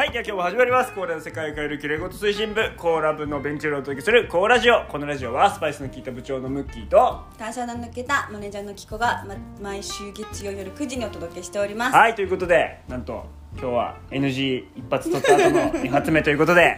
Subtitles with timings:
[0.00, 0.94] はい、では今日も始まります。
[0.94, 4.86] コーラの世界を変えるきれいごと推進部、コーラ部のベンチュールをお届けするコーラジオ。
[4.86, 11.94] このラジオはスパイスの効いた部長のムッキーと、単車の抜けたマネージャーのキコが、ま、毎週月曜夜9時にお届けしております。
[11.94, 16.76] はい、ということで、なんと今日は NG 一発取った後の 2発目ということで、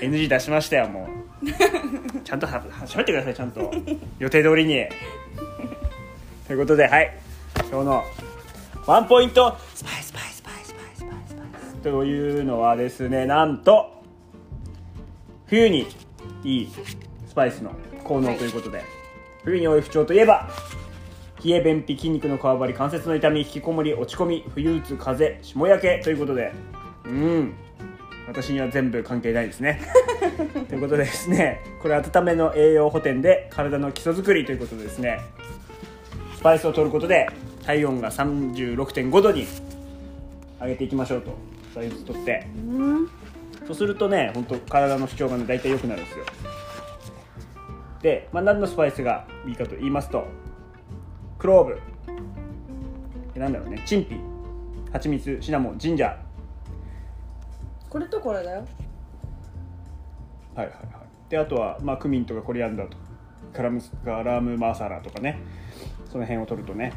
[0.00, 1.08] NG 出しましたよ、も
[1.40, 2.20] う。
[2.24, 3.72] ちゃんとは喋ってください、ちゃんと。
[4.18, 4.84] 予定通りに。
[6.48, 7.16] ということで、はい、
[7.70, 8.04] 今日の
[8.88, 10.03] ワンポイント、スパイス
[11.84, 14.02] というのはですね、なんと、
[15.46, 15.86] 冬に
[16.42, 16.70] いい
[17.28, 18.82] スパイスの効能ということで、
[19.44, 20.48] 冬に多い不調といえば
[21.44, 26.52] 冷え便秘筋肉のこわばり関節の痛み引きこもり落ち込み冬打つ風邪霜焼けということで
[27.04, 27.54] うん
[28.26, 29.82] 私には全部関係ないですね。
[30.70, 35.20] ということでですねこれ温めの栄養補填で体の基礎作りということでですね
[36.34, 37.28] スパイスを取ることで
[37.66, 39.46] 体温が36.5度に
[40.58, 41.53] 上げていきましょうと。
[41.74, 42.46] スパイス取って。
[42.56, 43.10] うん。
[43.66, 46.24] そうするとね本当体の不調がね大体良くなるんですよ。
[48.00, 50.24] で、まあ、何のスパイスがいいかと言いますと
[51.36, 51.80] クローブ。
[53.32, 53.82] でなんだろうね。
[53.84, 54.16] チンピ。
[54.92, 55.38] 蜂蜜。
[55.40, 55.78] シナモン。
[55.78, 56.16] ジンジャー。
[57.88, 58.64] これとこれだよ。
[60.54, 60.86] はいはいはい。
[61.28, 63.02] であとは、まあ、クミンとかコリアンダーとか
[63.52, 65.40] カラムガラムマサラとかね。
[66.12, 66.92] その辺を取るとね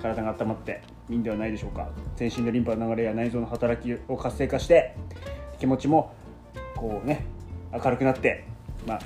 [0.00, 1.88] 体が温まっていいんではないでしょうか。
[2.16, 4.96] 全身のリンパの流れや内臓の働きを活性化して
[5.58, 6.14] 気持ちも
[6.76, 7.24] こうね
[7.72, 8.44] 明るくなって
[8.86, 9.00] まあ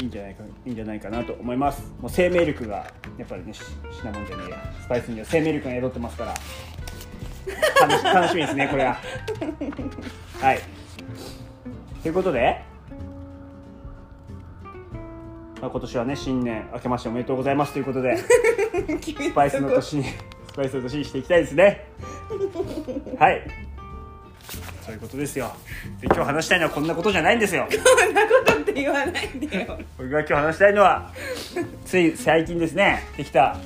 [0.00, 1.92] いいんじゃないかいいんじゃないかなと思います。
[2.00, 4.74] もう生命力がやっぱりねシシナモンじゃねえや。
[4.82, 6.34] スパイスには生命力が宿ってますから。
[7.80, 8.98] 楽し 楽しみですねこれは。
[10.40, 10.60] はい。
[12.02, 12.62] ということで、
[15.60, 18.16] まあ、今年はね新年明けましておめでとうございますということで
[19.22, 20.04] スパイスの年に
[20.48, 21.86] スパイスの年にしていきたいですね。
[23.18, 23.42] はい。
[24.84, 25.52] そういうことですよ。
[26.00, 27.66] で今日話したいのはこんなことじゃないんですよ。
[27.68, 29.78] こんなことって言わないでよ。
[29.98, 31.10] 僕が今日話したいのは
[31.84, 33.56] つい最近ですねできた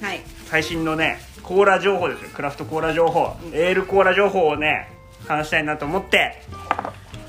[0.00, 0.20] はい。
[0.46, 2.30] 最新のねコーラ情報ですよ。
[2.34, 4.88] クラフトコーラ情報、エールコーラ情報をね
[5.28, 6.42] 話したいなと思って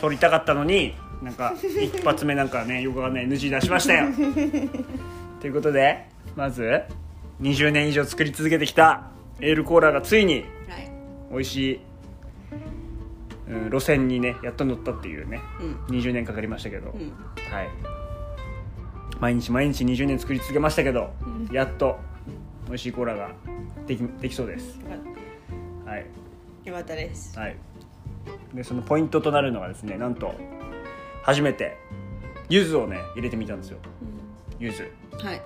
[0.02, 4.08] 撮りたかったのになんか一発目なんかね横がね NG 出しましたよ
[5.44, 6.84] ということでまず
[7.42, 9.12] 20年以上作り続けてきた
[9.42, 10.90] エールコーラがついにはい。
[11.30, 11.80] 美味しい、
[13.50, 15.98] うん、路線にねやっと乗ったっていうねうん。
[15.98, 17.12] 20年かかりましたけど、うん。
[17.52, 17.70] はい。
[19.20, 21.12] 毎日毎日20年作り続けましたけど、
[21.52, 21.98] やっと
[22.68, 23.32] 美味しいコーラが
[23.86, 24.80] できできそうです。
[25.86, 26.06] はい、
[26.64, 27.38] たよかったです。
[27.38, 27.58] はい、
[28.54, 30.34] でそのポイントとなるのがですねなんと
[31.22, 31.78] 初めて
[32.48, 33.80] 柚子をね入れてみたんですよ
[34.64, 34.82] 柚子
[35.24, 35.42] はい。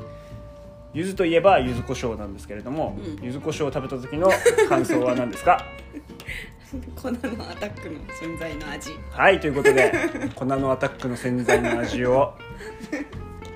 [0.93, 4.29] 柚子といえば柚子胡椒なんですけれども、うん柚子胡椒を食べた時の
[4.69, 5.63] 感想は何ですか？
[7.01, 7.17] 粉の
[7.49, 8.91] アタックの存在の味。
[9.11, 9.91] はいということで
[10.35, 12.33] 粉のアタックの洗剤の味を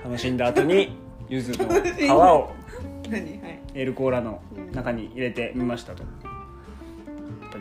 [0.04, 0.96] 楽しんだ後に
[1.28, 2.50] 柚子の皮を
[3.10, 3.20] 何？
[3.42, 3.60] はい。
[3.74, 4.40] エールコーラの
[4.72, 6.02] 中に入れてみましたと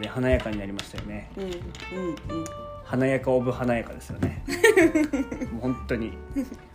[0.03, 1.43] やっぱね華やかになりましたよねうん。
[1.43, 1.51] うん。
[1.51, 2.45] うん。
[2.85, 4.43] 華やかオブ華やかですよね
[5.53, 6.13] もう本当に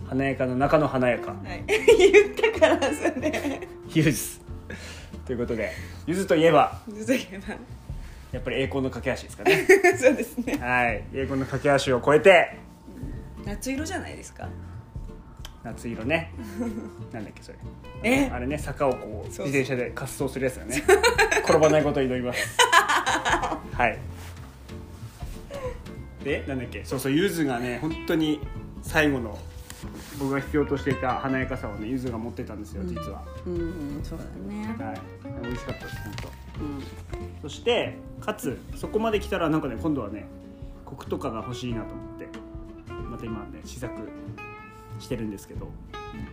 [0.06, 1.64] 華やかの中の華やかはい。
[1.66, 3.60] 言ったからそれ。
[3.94, 4.40] ユーズ
[5.26, 5.72] ということで
[6.06, 7.42] ゆずといえばずいぶん
[8.32, 9.66] やっぱり栄光の架け橋ですかね
[9.98, 10.56] そうですね。
[10.58, 12.56] はい栄光の架け橋を越えて
[13.44, 14.48] 夏色じゃないですか。
[15.62, 16.32] 夏色ね
[17.12, 17.58] なんだっけそれ
[18.04, 18.30] え？
[18.32, 20.80] あれね坂をこう自転車で滑走するやつだね
[21.44, 22.56] 転ばないことを祈ります
[23.72, 23.98] はい。
[26.24, 26.84] でなんだっけ？
[26.84, 28.40] そうそうゆずがね本当に
[28.82, 29.38] 最後の
[30.18, 33.58] 僕が必要としていた華やかさをねゆずが持ってたんですよ実は、うん、う
[34.00, 34.76] ん、そうだね。
[34.78, 35.00] はい。
[35.42, 36.28] 美味しかったです本当。
[36.64, 36.82] うん。
[37.42, 40.26] そしてかつそこまで来たらなんかね今度はね
[40.84, 42.28] コクとかが欲しいなと思って
[43.10, 43.92] また今ね試作
[44.98, 45.68] してるんですけど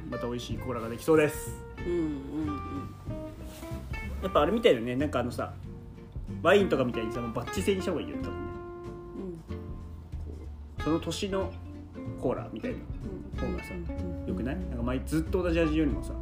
[0.10, 1.54] また美味しいコーラができそうです。
[1.80, 2.90] うん、うん、うん。
[4.24, 5.54] やっぱあれみたいだねなんかあのさ
[6.44, 8.38] ワインとかみたいにさもうバッチ制にした方がいいよ多分ね
[10.84, 11.52] その年の
[12.22, 13.74] コーラみたいな方がさ
[14.28, 14.56] よくない？
[14.56, 16.20] なんか毎ずっと同じ味よりもさも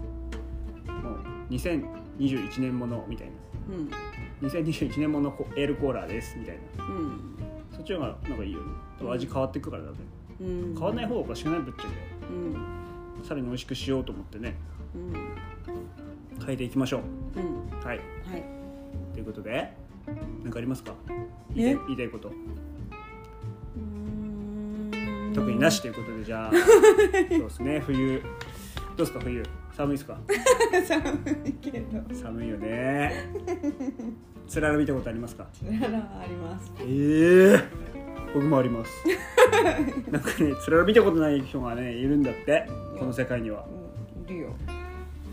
[1.49, 3.29] う2021年ものみたい
[3.69, 3.89] うん。
[3.89, 3.97] な
[4.49, 7.35] 2021年ものコエールコーラですみたいなうん。
[7.71, 8.65] そっちの方がなんかいいよね
[8.99, 9.97] 多分味変わっていくからだね
[10.41, 10.73] うん。
[10.75, 11.87] 変わらない方がおかしくないぶっちゃけ
[12.31, 13.23] うん。
[13.23, 14.55] さらに美味しくしようと思ってね
[14.95, 15.13] うん。
[16.45, 17.01] 変えていきましょ
[17.35, 17.79] うん。
[17.81, 18.03] うはいは
[18.37, 18.43] い。
[19.13, 19.73] ということで
[20.43, 20.93] 何かありますか？
[21.55, 21.55] え？
[21.55, 22.31] 言いたい言いたいこと。
[25.33, 26.51] 特になしということでじゃあ。
[27.29, 27.79] そうですね。
[27.85, 28.19] 冬。
[28.19, 28.25] ど
[28.95, 29.43] うですか冬？
[29.71, 30.17] 寒いですか？
[30.85, 32.03] 寒いけど。
[32.13, 33.29] 寒いよね。
[34.47, 35.47] つらら見たことありますか？
[35.53, 36.71] つららはあります。
[36.81, 37.63] ええ
[38.33, 38.91] 僕もあります。
[40.11, 42.67] なんかねつらら見たことない人がねいるんだって。
[42.99, 43.65] この世界には。
[44.27, 44.55] うんいるよ。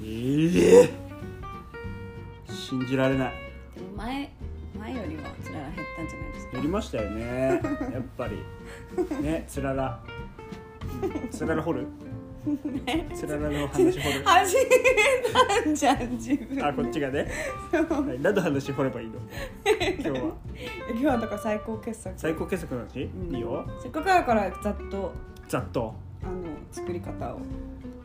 [0.05, 0.91] ええ
[2.49, 3.33] 信じられない。
[3.75, 4.33] でも前
[4.79, 6.57] 前よりはつらら減ったんじゃないですか？
[6.57, 7.61] やりましたよね。
[7.93, 8.37] やっぱり。
[9.23, 10.01] ねつらら。
[11.03, 11.87] うんつらら掘る？
[13.15, 14.25] つららの話掘る？
[14.25, 14.63] 始め
[15.65, 16.65] たんじゃん自分。
[16.67, 17.29] あこっちがね、
[17.73, 19.15] はい、何の話掘ればいいの？
[19.99, 20.17] 今日は。
[20.91, 22.15] 今日はだから最高傑作。
[22.19, 23.35] 最高傑作の話、うん。
[23.35, 23.67] いいよ。
[23.83, 25.13] せっかくだからざっと
[25.49, 25.95] ざっと。
[26.23, 26.33] あの
[26.73, 27.41] 作り方を。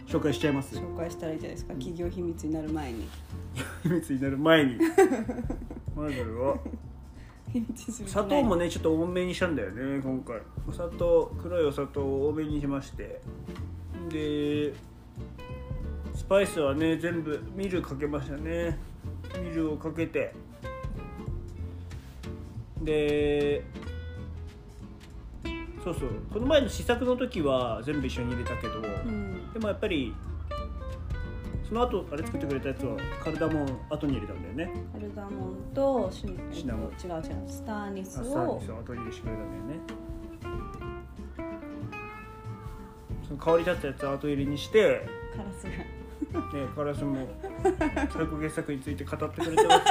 [0.06, 1.74] 紹介しちゃいます紹介したらいいじゃないですか。
[1.75, 3.07] 企業秘密になる前に。
[3.83, 4.77] 秘密になる前に
[5.95, 6.57] まずは
[8.07, 10.42] 砂糖もねちょっと多めにしたんだよね今回。
[10.68, 13.22] お砂糖黒いお砂糖を多めにしまして。
[14.10, 14.74] で
[16.16, 18.80] スパイスはね全部ミルかけましたね。
[19.42, 20.34] ミルをかけて。
[22.81, 23.63] で
[25.84, 26.10] そうそう。
[26.31, 29.54] この前の試作の時は全部一緒に入れたけど、うん。
[29.54, 30.13] でもやっぱり
[31.68, 34.74] その後あれ作ってくれたやつはカルダモン後に入れたんだよね。
[34.92, 36.92] カルダモンとシナシナモン。
[36.92, 37.21] 違う違う。
[37.48, 39.80] スターニスあさらをにそう後に入れてくれたんだよね。
[43.27, 45.69] その香り立ったやつを後入れにしてカラスが。
[45.69, 47.27] ね、カラスも
[47.62, 49.83] 最高傑作について語ってくれてます。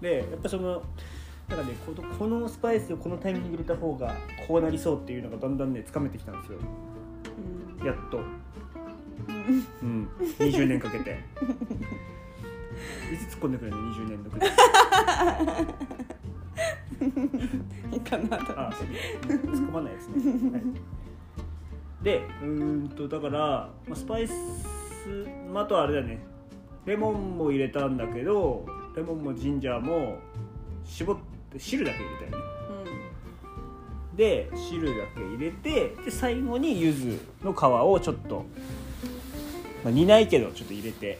[0.00, 0.82] でやっぱその
[1.48, 4.14] なんかねこのこのスパイスをこのタイミングに入れた方が
[4.46, 6.58] こうなりそうっていうのがだんだんねつかめてきたんですよ。
[6.58, 6.95] うん
[7.86, 8.20] やっと。
[9.82, 10.08] うん。
[10.38, 11.20] 20年かけて。
[13.12, 14.50] いつ突っ込んでくれるの？20年のくらい
[17.92, 18.60] いいかなと。
[18.60, 18.86] あそう。
[19.28, 20.62] 突っ込まないですね、はい、
[22.02, 24.32] でうーんとだから、まあ、スパイス、
[25.52, 26.18] まあ、あとはあれだね。
[26.84, 28.64] レモンも入れたんだけど
[28.96, 30.18] レモンもジンジャーも
[30.84, 31.16] 絞っ
[31.52, 32.45] て汁だけ入れたよね
[34.16, 38.46] で汁だけ入れてで最後に柚子の皮をちょっと、
[39.84, 41.18] まあ、煮ないけどちょっと入れて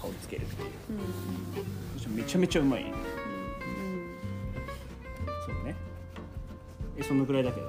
[0.00, 0.68] 香りつけるっていう。
[2.08, 2.16] うん。
[2.16, 2.82] めちゃめちゃうまい。
[2.82, 2.92] うん。
[5.46, 5.76] そうね。
[6.96, 7.66] えそのくらいだけど？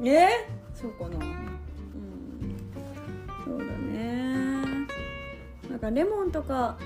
[0.00, 0.48] うんえ？
[0.74, 1.24] そうかな。
[1.24, 1.36] うん。
[3.44, 4.86] そうだね。
[5.70, 6.76] なんかレモンとか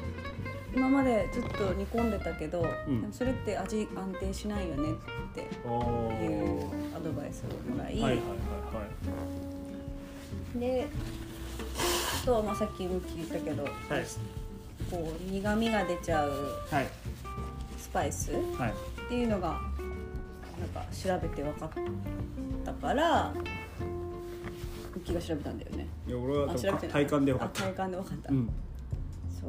[0.75, 3.08] 今までずっと煮込んでたけど、うん。
[3.12, 4.94] それって味安定しないよねっ
[5.34, 8.20] ておいうアドバイスをもらい、はいはいは
[10.55, 10.88] いで
[12.22, 13.72] あとはまあさっきムッキー言ったけど、はい。
[14.90, 16.31] こう苦みが出ちゃう
[16.70, 16.87] はい。
[17.78, 18.75] スパイスっはい。
[19.08, 19.61] ていうのが
[20.58, 21.70] なんか調べて分かっ
[22.64, 23.40] たからム
[24.96, 25.87] ッキーが調べたんだよね。
[26.06, 27.64] いや俺は体感で分かった。
[27.64, 28.50] あ体感で分かった、うん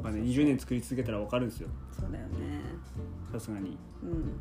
[0.02, 1.70] まあね20年作り続けたら分かるんですよ。
[1.92, 2.30] そうだよね。
[3.32, 3.78] さすがに。
[4.04, 4.40] うん。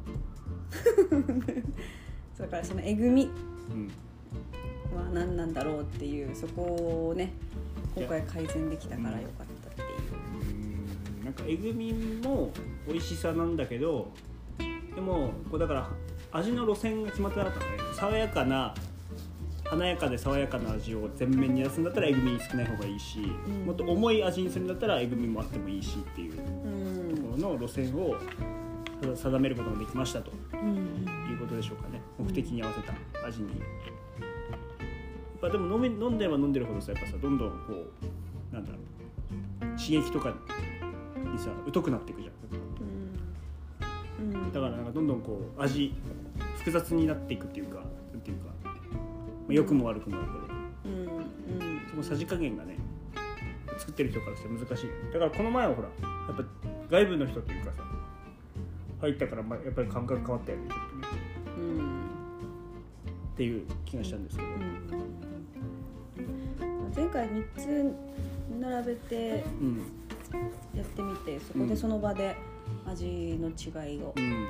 [2.37, 3.25] そ うだからそのえぐみ
[3.70, 3.88] うん。
[4.97, 7.32] は何なんだろうっていうそこをね
[7.94, 9.88] 今回改善できたからよかったっていう。
[11.19, 11.25] うん。
[11.25, 12.50] なんかえぐみも
[12.87, 14.11] 美味しさなんだけど
[14.94, 15.91] でもこうだから
[16.32, 17.79] 味の路線が決まってなかったのね。
[17.94, 18.75] 爽やかな
[19.70, 23.64] 華やかで爽やかな味を全面に出すんだったらえぐみ少ない方がいいし、ん。
[23.66, 27.16] もっと重い味にするんだったらえぐみもあってもいいしっていうとうん。
[27.23, 28.16] ころの路線を
[29.14, 30.33] 定めることができましたと。
[30.54, 31.06] うん。
[31.30, 32.02] いうことでしょうかね。
[32.18, 32.92] 目的に合わせた
[33.26, 33.50] 味に。
[33.50, 37.56] やっぱでも飲め飲んでれば飲んでるほどさやっぱさどんどんこ
[38.52, 40.35] うなんだろう刺激とか
[41.33, 42.40] にさ疎くなっていくじゃん。
[44.52, 45.94] だからなんかどんどんこう味
[46.59, 47.76] 複雑になっていくっていうか
[48.12, 48.60] なんていうか、ま
[49.50, 50.38] あ、良くも悪くもだけど。
[50.85, 51.80] うんうん。
[51.90, 52.78] そのさじ加減がね
[53.78, 54.90] 作ってる人からして難しい。
[55.12, 55.95] だからこの前はほらや
[56.33, 56.45] っぱ
[56.90, 57.83] 外部の人っていうかさ
[59.00, 61.09] 入ったからまあやっぱり感覚変わったよねちょっとね。
[61.59, 62.00] うん。
[63.33, 64.49] っていう気がしたんですけど、
[66.95, 67.95] 前回3つ
[68.61, 69.83] 並べてうん。
[70.75, 72.37] やってみてそこでその場で
[72.87, 74.12] 味の違いを。
[74.16, 74.47] うん、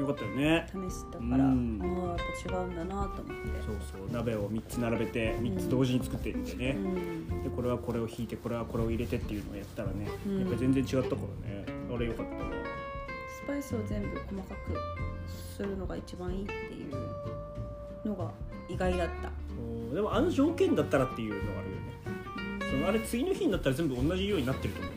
[0.00, 0.66] よかったよね。
[0.68, 1.78] 試したから、うん。
[1.82, 3.62] ああやっぱ違うんだなと思って。
[3.66, 7.42] そうそう鍋を3つ並べて3つ同時に作ってみてね、うん。
[7.42, 10.38] でこれはこれを引いてこれはこれを入れてっていうのをやったらね、うん。
[10.40, 11.66] やっぱり全然違ったからね。
[11.94, 12.50] あれよかったわ
[13.44, 14.74] スパイスを全部細かく
[15.28, 18.30] するのが一番いいっていうのが
[18.70, 19.30] 意外だった。
[19.94, 22.70] でもあの条件だったらっていうのがあるよね。
[22.70, 24.92] そのあれ次の日になったら全部同じようになってると思う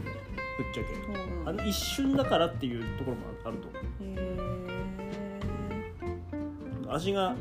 [0.57, 0.93] ぶっちゃけ。
[0.93, 1.43] う。
[1.43, 3.79] んあの一瞬だからっていうところもあると思
[4.11, 4.42] へう
[6.93, 7.35] 味が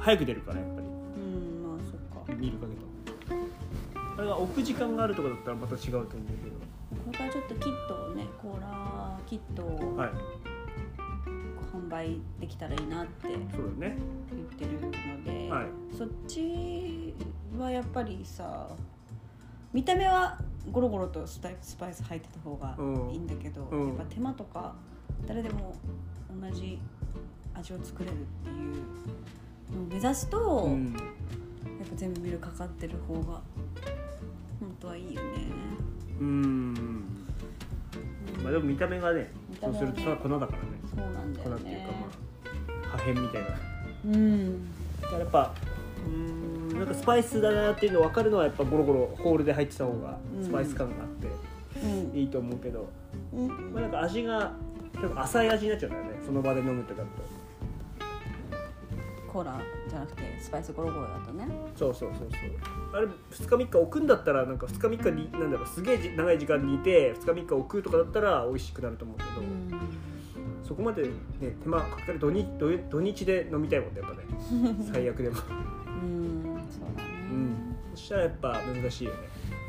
[0.00, 0.86] 早く出るからやっぱり。
[0.86, 2.32] えうんまあそっか。
[2.34, 2.90] 見るかけと
[4.26, 6.16] が置く時間があるとかだったらまた違うと思うけ
[6.90, 10.10] これからちょっとキットをねコーラキットをどはい。
[11.72, 13.96] 販売できたらいいなってそうだね。
[14.30, 14.90] 言ってるの
[15.24, 15.66] で、はい。
[15.96, 17.14] そっち
[17.58, 18.68] はやっぱりさ
[19.72, 20.38] 見た目は
[20.70, 22.76] ゴロゴロとスパイスパイス入ってた方が
[23.10, 23.88] いいんだけど、うん。
[23.88, 24.74] やっぱ手間とか
[25.26, 25.74] 誰でも
[26.40, 26.80] 同じ
[27.60, 28.56] 味を作れるっていう
[29.76, 30.94] のを目指すと、うん
[31.78, 33.40] やっぱ全部ミルかかってる方が
[34.60, 35.28] 本当はいいよね。
[36.20, 36.74] うん。
[38.42, 40.58] まあでも見た目がねそうするとそれは粉だからね。
[40.94, 41.92] そうなんだよ粉っていうねか。
[41.92, 43.48] まあ破片みたいな。
[44.04, 44.68] うん。
[45.18, 45.54] やっぱ
[46.06, 50.44] うーんなんかスパイスだなっていうの分かるのはやっぱゴロゴロホールで入ってた方がうん。
[50.44, 51.28] スパイス感があって
[51.82, 52.18] うん。
[52.18, 52.90] いいと思うけど、
[53.32, 53.48] うん。
[53.72, 54.52] まあ、なんか味が
[54.92, 56.10] 結構浅い味になっちゃうんだよね。
[56.26, 57.06] その場で飲むってなる
[59.30, 61.46] コーラじゃなくてスパイスゴロゴロだとね。
[61.78, 62.96] とそうそうそうそう。
[62.96, 69.70] あれ2日3日置くんだったらなんか2日3日になんだろうすげえじ長い時間煮て2日3日置くとかだったら美味しくなると思うけど、うん。
[70.64, 71.10] そこまでね
[71.62, 74.24] 手間かける土日土土日で飲みたいもんねやっぱね。
[74.92, 75.36] 最悪でも、
[76.02, 77.10] うんそうだね。
[77.30, 79.18] うん、そしたらやっぱ難しいよね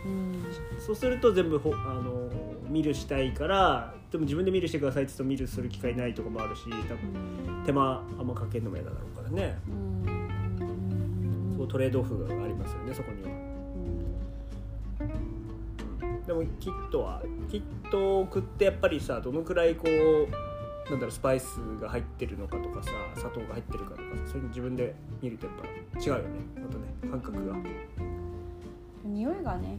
[0.05, 0.43] うん。
[0.79, 2.29] そうすると全部ほあの
[2.69, 11.55] ミルしたいからでも自分でミルしてくださいって言うとミルする機会ないとかもあるし多分手間あんまかけるのも嫌だろうからね、うん。
[11.57, 13.29] そうトレードオフがありますよねそこには。
[16.25, 25.55] でもキットはキットを食ってやっぱりさどのくらいこうなんだろうスパイスが入ってるのかとかさ砂糖が入ってるかとかさそういうの自分で見るとやっ
[25.93, 26.23] ぱ違うよね
[26.55, 27.53] またね感覚が。
[27.53, 27.65] うん
[29.03, 29.77] 匂いがね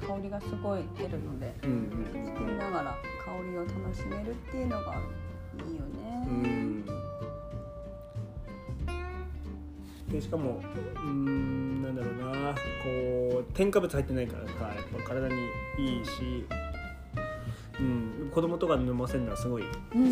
[0.00, 1.90] 香りがすごい出るのでうん
[2.26, 4.94] 作りながら香りを楽しめるっていうのが
[5.66, 5.82] いいよ
[6.26, 6.52] うんうね。
[6.52, 6.84] ん。
[10.10, 10.62] でしかも
[10.94, 12.54] うーんなんだろうな。
[12.54, 15.34] こう添加物入ってないからさやっぱ体に
[15.78, 16.46] いいし、
[17.78, 19.64] うん、子供とかに飲ませるのはすごい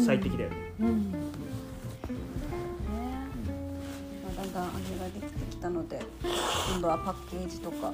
[0.04, 1.12] 最適だよね、うん。
[1.12, 1.45] ねま
[5.06, 6.00] ができてきたので
[6.72, 7.92] 今度はパッケージとか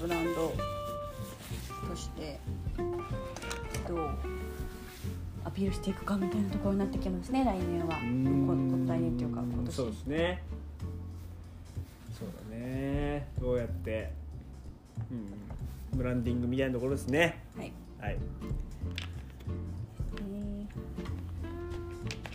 [0.00, 0.52] ブランド
[1.88, 2.38] として
[3.88, 4.08] どう
[5.44, 7.96] アピールしていくかみたいなところになってきますね来年は。
[7.96, 9.74] 来年というか今年。
[9.74, 10.42] そうですね。
[12.18, 13.26] そうだね。
[13.40, 14.12] どうやって、
[15.10, 15.14] う
[15.96, 17.42] ん、ブランディングみたいなところですね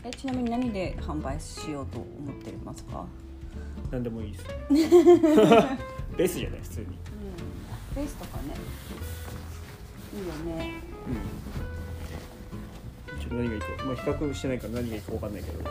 [0.07, 3.07] えちなみに何で販売しようと思ってますか、
[3.89, 4.45] 何でもいいです
[6.15, 6.85] ベースじゃない普通に。
[6.85, 6.93] うん、
[7.95, 8.53] ベースとかね。
[10.13, 10.75] いいよね。
[11.07, 11.11] う
[13.15, 13.19] ん。
[13.19, 15.57] ちょっと何がいいか、まあ、比較してないから何がいいか分かんないけど。
[15.57, 15.65] うん。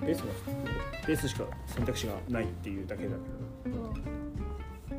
[0.00, 0.26] ベースは
[1.06, 3.10] ベースしか選択肢がないっていうだけだ
[3.64, 3.94] けど。
[4.90, 4.96] で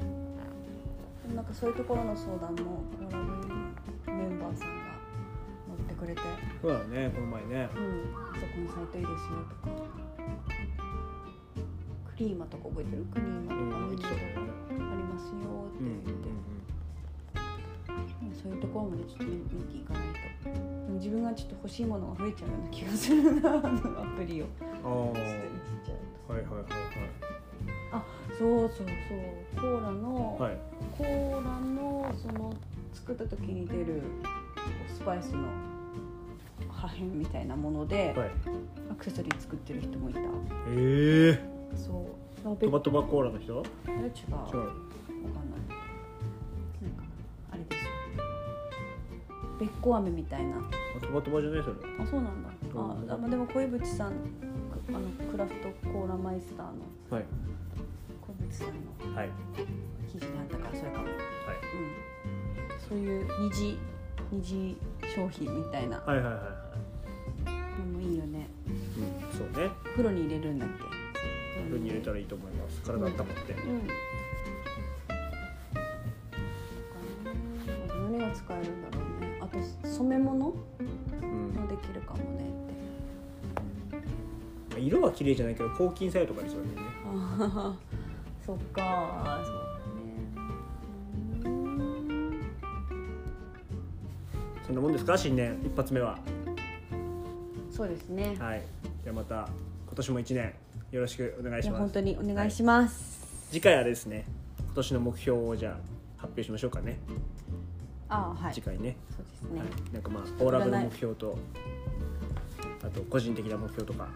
[1.27, 3.38] もなんかそういうところの相談もコーラ
[6.09, 6.21] れて
[6.61, 7.69] 「そうだねこの前ね。
[7.75, 9.71] うん、あそこのサイトいいですよ」とか
[12.11, 13.05] 「クリーマとか覚えてる？
[13.13, 13.55] クリーマとか。
[13.55, 14.51] うんメニューとかそうだね。
[14.69, 15.39] ありますよ」
[15.71, 16.27] ってうん言って、
[18.41, 20.19] そういうところまでちょっと見見ていかないと。
[20.99, 24.45] 自分がちょっと欲しいものが増えちゃうような気がするなアプリを。
[24.83, 25.29] ああはいちょっとい
[25.65, 25.93] じっちゃ
[26.29, 26.65] うはいはいはい。
[27.91, 28.03] あ
[28.37, 28.87] そうそうそう。
[29.55, 30.57] コーラの、はい。
[30.97, 32.53] コーラのその
[32.93, 34.01] 作った時に出る
[34.87, 35.47] スパイスの
[36.79, 38.31] 破片みたいなもので、はい。
[38.91, 40.19] アクセサリー作ってる人もいた。
[40.69, 41.39] ええ。
[41.75, 42.05] そう。
[42.55, 43.59] トマトマコーラの人？
[43.59, 44.01] あれ違う。
[44.01, 44.07] 違う。
[44.07, 44.69] わかんない。
[46.81, 47.03] なんか
[47.51, 47.89] あれですよ。
[49.59, 50.57] べっこ飴みたいな。
[50.57, 50.61] あ
[51.01, 51.75] トマトマじゃないそれ。
[51.99, 52.49] あそうなんだ。
[53.13, 54.15] あでも小渕さんく
[54.87, 54.99] あの
[55.31, 56.73] クラフトコーラマイスターの
[57.09, 57.25] はい。
[58.21, 58.67] 小渕さん
[59.11, 59.29] のはい。
[60.09, 61.03] 記事にあったからそれかも。
[61.03, 61.15] はい。
[61.75, 63.77] うん、そういう二次
[64.31, 64.77] 二次
[65.13, 65.97] 商品みたいな。
[65.97, 66.43] はいはいはいはい
[67.79, 69.69] のもいいよねうんそうね。
[69.91, 70.83] 風呂に入れるんだっけ？
[71.63, 72.81] 風呂に入れたらいいと思います。
[72.83, 73.53] 体温まって。
[73.53, 73.87] うん。
[77.87, 79.39] あと何が使えるんだろうね。
[79.41, 80.39] あと染め物？
[80.39, 80.53] も
[81.21, 82.23] うんできるかもね
[84.71, 84.81] って。
[84.81, 87.75] 色は綺麗じゃないけど抗菌作用とかありそうだよね。
[88.45, 89.41] そっか。
[89.45, 89.55] そう
[94.65, 95.17] そんなもんですか？
[95.17, 95.57] 新年。
[95.65, 96.17] 一発目は
[97.79, 98.35] そうですね。
[98.37, 98.61] はい。
[99.03, 99.47] じゃあまた
[99.85, 100.53] 今年も一年
[100.91, 101.93] よろしくお願いします。
[101.93, 104.25] 当にお願いします、次回はですね
[104.65, 105.73] 今年の目標をじゃあ
[106.17, 106.99] 発表しましょうかね、
[108.09, 108.53] ああはい。
[108.53, 108.97] 次回ね。
[109.15, 111.37] そうですね、はい、なんかまあオーラブの目標と
[112.83, 114.09] あと個人的な目標とか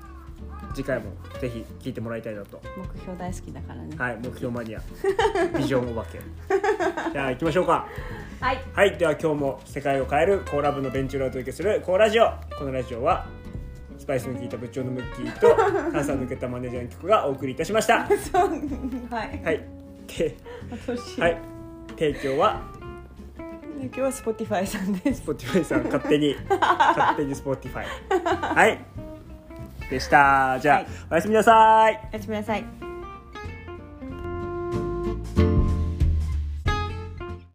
[0.76, 2.62] 次回もぜひ聞いてもらいたいなと。
[2.76, 3.96] 目標大好きだからね。
[3.96, 4.18] はい。
[4.18, 4.82] 目標マニア。
[5.58, 6.20] ビジョンお化け。
[7.14, 7.88] じゃあ行きましょうか。
[8.42, 8.62] はい。
[8.74, 8.98] はい。
[8.98, 12.26] では今日も世界を変えるコーラ部のベンチュラをお届けするコーラジオ。
[12.58, 13.26] このラジオは
[14.04, 15.56] スパイスの効いた部長のムッキーと
[15.94, 18.06] 炭酸抜けたマネージャーの曲がお送りいたしました。
[18.32, 18.50] そう
[19.10, 19.42] はい。
[19.42, 19.66] はい。
[20.18, 20.36] で
[20.70, 21.22] 私。
[21.22, 21.38] はい。
[21.98, 22.62] 提供は？
[23.80, 25.24] 今日は Spotify さんです。
[25.24, 26.36] Spotify さん勝手に。
[26.52, 27.86] 勝手に Spotify
[28.54, 28.78] はい。
[29.90, 30.60] でした。
[30.60, 30.88] じゃあ、はい。
[31.12, 32.10] おやすみなさい。
[32.12, 32.93] おやすみなさい